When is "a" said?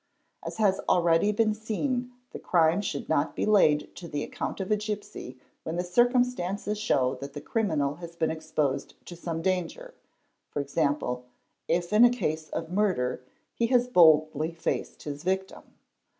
4.71-4.75, 12.03-12.09